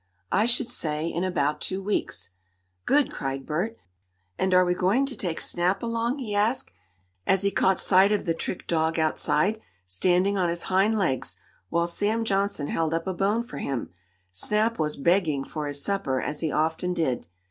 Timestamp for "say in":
0.67-1.23